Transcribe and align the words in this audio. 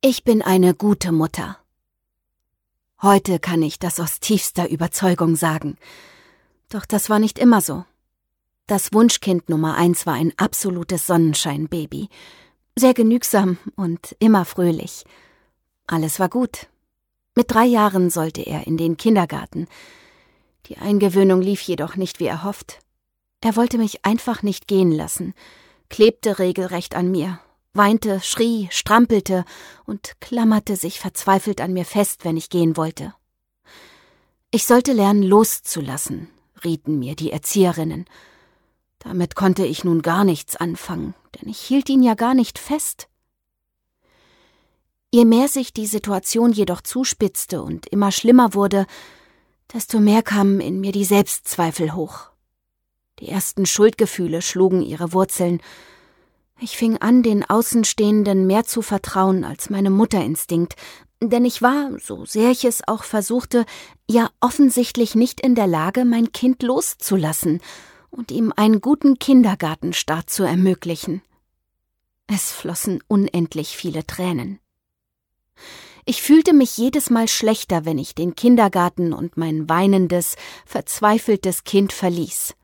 Ich 0.00 0.22
bin 0.22 0.42
eine 0.42 0.74
gute 0.74 1.10
Mutter. 1.10 1.58
Heute 3.02 3.40
kann 3.40 3.62
ich 3.62 3.80
das 3.80 3.98
aus 3.98 4.20
tiefster 4.20 4.70
Überzeugung 4.70 5.34
sagen. 5.34 5.76
Doch 6.68 6.86
das 6.86 7.10
war 7.10 7.18
nicht 7.18 7.36
immer 7.36 7.60
so. 7.60 7.84
Das 8.68 8.92
Wunschkind 8.92 9.48
Nummer 9.48 9.74
eins 9.74 10.06
war 10.06 10.14
ein 10.14 10.32
absolutes 10.36 11.08
Sonnenscheinbaby. 11.08 12.10
Sehr 12.76 12.94
genügsam 12.94 13.58
und 13.74 14.14
immer 14.20 14.44
fröhlich. 14.44 15.04
Alles 15.88 16.20
war 16.20 16.28
gut. 16.28 16.68
Mit 17.34 17.50
drei 17.50 17.64
Jahren 17.64 18.08
sollte 18.08 18.42
er 18.42 18.68
in 18.68 18.76
den 18.76 18.98
Kindergarten. 18.98 19.66
Die 20.66 20.76
Eingewöhnung 20.76 21.42
lief 21.42 21.60
jedoch 21.62 21.96
nicht 21.96 22.20
wie 22.20 22.26
erhofft. 22.26 22.78
Er 23.40 23.56
wollte 23.56 23.78
mich 23.78 24.04
einfach 24.04 24.44
nicht 24.44 24.68
gehen 24.68 24.92
lassen, 24.92 25.34
klebte 25.88 26.38
regelrecht 26.38 26.94
an 26.94 27.10
mir, 27.10 27.40
weinte, 27.78 28.20
schrie, 28.20 28.68
strampelte 28.70 29.46
und 29.86 30.20
klammerte 30.20 30.76
sich 30.76 31.00
verzweifelt 31.00 31.62
an 31.62 31.72
mir 31.72 31.86
fest, 31.86 32.26
wenn 32.26 32.36
ich 32.36 32.50
gehen 32.50 32.76
wollte. 32.76 33.14
Ich 34.50 34.66
sollte 34.66 34.92
lernen, 34.92 35.22
loszulassen, 35.22 36.28
rieten 36.62 36.98
mir 36.98 37.16
die 37.16 37.32
Erzieherinnen. 37.32 38.04
Damit 38.98 39.34
konnte 39.34 39.64
ich 39.64 39.84
nun 39.84 40.02
gar 40.02 40.24
nichts 40.24 40.56
anfangen, 40.56 41.14
denn 41.34 41.48
ich 41.48 41.60
hielt 41.60 41.88
ihn 41.88 42.02
ja 42.02 42.14
gar 42.14 42.34
nicht 42.34 42.58
fest. 42.58 43.08
Je 45.10 45.24
mehr 45.24 45.48
sich 45.48 45.72
die 45.72 45.86
Situation 45.86 46.52
jedoch 46.52 46.82
zuspitzte 46.82 47.62
und 47.62 47.86
immer 47.86 48.12
schlimmer 48.12 48.52
wurde, 48.52 48.86
desto 49.72 50.00
mehr 50.00 50.22
kamen 50.22 50.60
in 50.60 50.80
mir 50.80 50.92
die 50.92 51.04
Selbstzweifel 51.04 51.94
hoch. 51.94 52.30
Die 53.20 53.28
ersten 53.28 53.66
Schuldgefühle 53.66 54.42
schlugen 54.42 54.82
ihre 54.82 55.12
Wurzeln. 55.12 55.60
Ich 56.60 56.76
fing 56.76 56.96
an, 56.98 57.22
den 57.22 57.48
Außenstehenden 57.48 58.46
mehr 58.46 58.64
zu 58.64 58.82
vertrauen 58.82 59.44
als 59.44 59.70
meinem 59.70 59.92
Mutterinstinkt, 59.92 60.74
denn 61.20 61.44
ich 61.44 61.62
war, 61.62 61.90
so 61.98 62.24
sehr 62.24 62.50
ich 62.50 62.64
es 62.64 62.86
auch 62.86 63.04
versuchte, 63.04 63.64
ja 64.08 64.30
offensichtlich 64.40 65.14
nicht 65.14 65.40
in 65.40 65.54
der 65.54 65.66
Lage, 65.68 66.04
mein 66.04 66.32
Kind 66.32 66.62
loszulassen 66.62 67.60
und 68.10 68.32
ihm 68.32 68.52
einen 68.56 68.80
guten 68.80 69.18
Kindergartenstart 69.18 70.30
zu 70.30 70.42
ermöglichen. 70.42 71.22
Es 72.26 72.52
flossen 72.52 73.02
unendlich 73.06 73.76
viele 73.76 74.06
Tränen. 74.06 74.58
Ich 76.04 76.22
fühlte 76.22 76.54
mich 76.54 76.76
jedes 76.76 77.10
Mal 77.10 77.28
schlechter, 77.28 77.84
wenn 77.84 77.98
ich 77.98 78.14
den 78.14 78.34
Kindergarten 78.34 79.12
und 79.12 79.36
mein 79.36 79.68
weinendes, 79.68 80.36
verzweifeltes 80.66 81.64
Kind 81.64 81.92
verließ. 81.92 82.54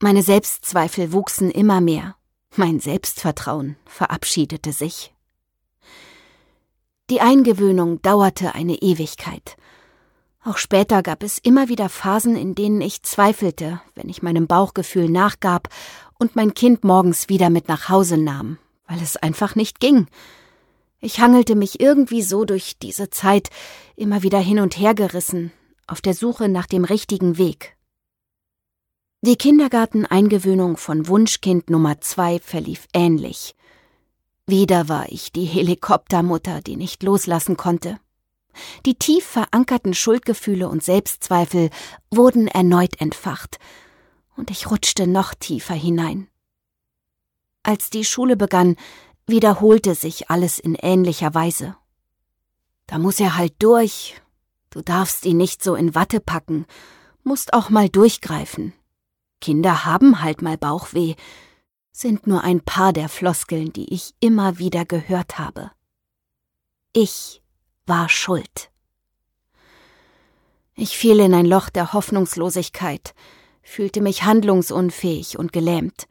Meine 0.00 0.22
Selbstzweifel 0.22 1.12
wuchsen 1.12 1.50
immer 1.50 1.80
mehr, 1.80 2.16
mein 2.58 2.80
Selbstvertrauen 2.80 3.76
verabschiedete 3.84 4.72
sich. 4.72 5.12
Die 7.08 7.20
Eingewöhnung 7.20 8.02
dauerte 8.02 8.54
eine 8.54 8.74
Ewigkeit. 8.82 9.56
Auch 10.44 10.58
später 10.58 11.02
gab 11.02 11.22
es 11.22 11.38
immer 11.38 11.68
wieder 11.68 11.88
Phasen, 11.88 12.36
in 12.36 12.54
denen 12.54 12.80
ich 12.80 13.02
zweifelte, 13.02 13.80
wenn 13.94 14.08
ich 14.08 14.22
meinem 14.22 14.46
Bauchgefühl 14.46 15.08
nachgab 15.08 15.68
und 16.18 16.36
mein 16.36 16.54
Kind 16.54 16.84
morgens 16.84 17.28
wieder 17.28 17.50
mit 17.50 17.68
nach 17.68 17.88
Hause 17.88 18.16
nahm, 18.16 18.58
weil 18.86 19.00
es 19.02 19.16
einfach 19.16 19.54
nicht 19.54 19.80
ging. 19.80 20.06
Ich 21.00 21.20
hangelte 21.20 21.54
mich 21.56 21.80
irgendwie 21.80 22.22
so 22.22 22.44
durch 22.44 22.78
diese 22.78 23.10
Zeit 23.10 23.50
immer 23.96 24.22
wieder 24.22 24.38
hin 24.38 24.60
und 24.60 24.78
her 24.78 24.94
gerissen, 24.94 25.52
auf 25.86 26.00
der 26.00 26.14
Suche 26.14 26.48
nach 26.48 26.66
dem 26.66 26.84
richtigen 26.84 27.38
Weg. 27.38 27.75
Die 29.22 29.36
Kindergarteneingewöhnung 29.36 30.76
von 30.76 31.08
Wunschkind 31.08 31.70
Nummer 31.70 32.00
zwei 32.00 32.38
verlief 32.38 32.86
ähnlich. 32.92 33.56
Wieder 34.46 34.88
war 34.88 35.10
ich 35.10 35.32
die 35.32 35.46
Helikoptermutter, 35.46 36.60
die 36.60 36.76
nicht 36.76 37.02
loslassen 37.02 37.56
konnte. 37.56 37.98
Die 38.84 38.94
tief 38.94 39.24
verankerten 39.24 39.94
Schuldgefühle 39.94 40.68
und 40.68 40.84
Selbstzweifel 40.84 41.70
wurden 42.10 42.46
erneut 42.46 43.00
entfacht, 43.00 43.58
und 44.36 44.50
ich 44.50 44.70
rutschte 44.70 45.06
noch 45.06 45.34
tiefer 45.34 45.74
hinein. 45.74 46.28
Als 47.62 47.90
die 47.90 48.04
Schule 48.04 48.36
begann, 48.36 48.76
wiederholte 49.26 49.94
sich 49.94 50.30
alles 50.30 50.58
in 50.58 50.74
ähnlicher 50.74 51.34
Weise. 51.34 51.74
Da 52.86 52.98
muss 52.98 53.18
er 53.18 53.36
halt 53.36 53.54
durch. 53.58 54.20
Du 54.70 54.82
darfst 54.82 55.24
ihn 55.24 55.38
nicht 55.38 55.64
so 55.64 55.74
in 55.74 55.94
Watte 55.94 56.20
packen, 56.20 56.66
musst 57.24 57.54
auch 57.54 57.70
mal 57.70 57.88
durchgreifen. 57.88 58.72
Kinder 59.46 59.84
haben 59.84 60.22
halt 60.22 60.42
mal 60.42 60.58
Bauchweh, 60.58 61.14
sind 61.92 62.26
nur 62.26 62.42
ein 62.42 62.62
paar 62.62 62.92
der 62.92 63.08
Floskeln, 63.08 63.72
die 63.72 63.94
ich 63.94 64.12
immer 64.18 64.58
wieder 64.58 64.84
gehört 64.84 65.38
habe. 65.38 65.70
Ich 66.92 67.42
war 67.86 68.08
schuld. 68.08 68.72
Ich 70.74 70.98
fiel 70.98 71.20
in 71.20 71.32
ein 71.32 71.46
Loch 71.46 71.70
der 71.70 71.92
Hoffnungslosigkeit, 71.92 73.14
fühlte 73.62 74.00
mich 74.00 74.24
handlungsunfähig 74.24 75.38
und 75.38 75.52
gelähmt. 75.52 76.08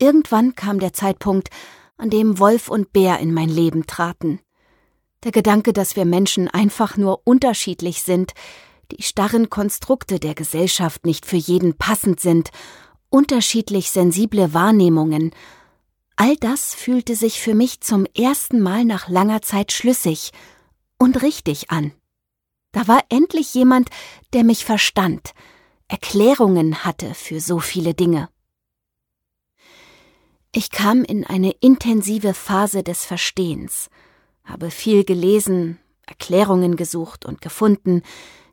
Irgendwann 0.00 0.56
kam 0.56 0.80
der 0.80 0.92
Zeitpunkt, 0.92 1.50
an 1.96 2.10
dem 2.10 2.40
Wolf 2.40 2.68
und 2.68 2.92
Bär 2.92 3.20
in 3.20 3.32
mein 3.32 3.48
Leben 3.48 3.86
traten. 3.86 4.40
Der 5.22 5.30
Gedanke, 5.30 5.72
dass 5.72 5.94
wir 5.94 6.04
Menschen 6.04 6.48
einfach 6.48 6.96
nur 6.96 7.22
unterschiedlich 7.28 8.02
sind, 8.02 8.34
die 8.92 9.02
starren 9.02 9.48
Konstrukte 9.48 10.18
der 10.18 10.34
Gesellschaft 10.34 11.06
nicht 11.06 11.24
für 11.24 11.36
jeden 11.36 11.74
passend 11.74 12.20
sind, 12.20 12.50
unterschiedlich 13.08 13.90
sensible 13.90 14.52
Wahrnehmungen, 14.52 15.32
all 16.16 16.36
das 16.36 16.74
fühlte 16.74 17.16
sich 17.16 17.40
für 17.40 17.54
mich 17.54 17.80
zum 17.80 18.06
ersten 18.16 18.60
Mal 18.60 18.84
nach 18.84 19.08
langer 19.08 19.42
Zeit 19.42 19.72
schlüssig 19.72 20.32
und 20.98 21.22
richtig 21.22 21.70
an. 21.70 21.92
Da 22.72 22.86
war 22.88 23.00
endlich 23.08 23.54
jemand, 23.54 23.88
der 24.32 24.44
mich 24.44 24.64
verstand, 24.64 25.32
Erklärungen 25.88 26.84
hatte 26.84 27.14
für 27.14 27.40
so 27.40 27.60
viele 27.60 27.94
Dinge. 27.94 28.28
Ich 30.54 30.70
kam 30.70 31.02
in 31.02 31.26
eine 31.26 31.52
intensive 31.60 32.34
Phase 32.34 32.82
des 32.82 33.04
Verstehens, 33.04 33.88
habe 34.44 34.70
viel 34.70 35.04
gelesen, 35.04 35.78
Erklärungen 36.06 36.76
gesucht 36.76 37.24
und 37.24 37.40
gefunden, 37.40 38.02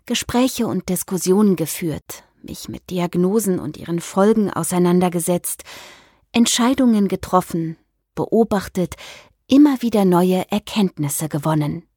Gespräche 0.10 0.66
und 0.66 0.90
Diskussionen 0.90 1.56
geführt, 1.56 2.24
mich 2.42 2.68
mit 2.68 2.90
Diagnosen 2.90 3.60
und 3.60 3.78
ihren 3.78 4.02
Folgen 4.02 4.50
auseinandergesetzt, 4.50 5.64
Entscheidungen 6.32 7.08
getroffen, 7.08 7.78
beobachtet, 8.16 8.96
immer 9.46 9.84
wieder 9.84 10.06
neue 10.06 10.50
Erkenntnisse 10.50 11.30
gewonnen. 11.30 11.88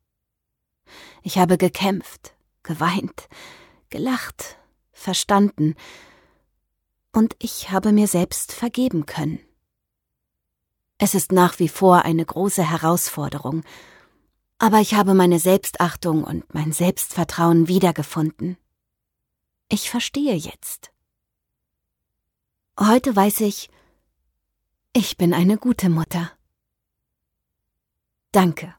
Ich 1.23 1.39
habe 1.39 1.57
gekämpft, 1.57 2.35
geweint, 2.63 3.31
gelacht, 3.89 4.59
verstanden, 4.93 5.75
und 7.13 7.35
ich 7.39 7.71
habe 7.71 7.93
mir 7.93 8.09
selbst 8.09 8.53
vergeben 8.53 9.07
können. 9.07 9.39
Es 10.99 11.15
ist 11.15 11.33
nach 11.33 11.59
wie 11.59 11.69
vor 11.69 12.05
eine 12.05 12.27
große 12.27 12.71
Herausforderung, 12.71 13.63
aber 14.63 14.79
ich 14.79 14.95
habe 14.95 15.13
meine 15.13 15.41
Selbstachtung 15.41 16.23
und 16.23 16.55
mein 16.55 16.71
Selbstvertrauen 16.71 17.67
wiedergefunden. 17.67 18.57
Ich 19.69 19.91
verstehe 19.91 20.37
jetzt. 20.37 20.93
Heute 22.79 23.17
weiß 23.17 23.41
ich, 23.41 23.71
ich 24.93 25.17
bin 25.17 25.35
eine 25.35 25.59
gute 25.59 25.91
Mutter. 25.91 26.31
Danke. 28.31 28.73